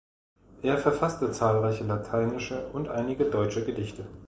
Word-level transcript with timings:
Er 0.63 0.79
verfasste 0.79 1.31
zahlreiche 1.31 1.83
lateinische 1.83 2.69
und 2.71 2.87
einige 2.89 3.25
deutsche 3.25 3.63
Gedichte. 3.63 4.07